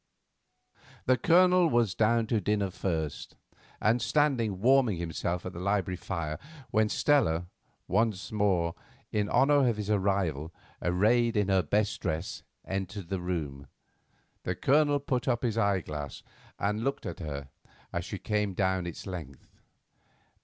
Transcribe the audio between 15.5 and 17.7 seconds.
eyeglass and looked at her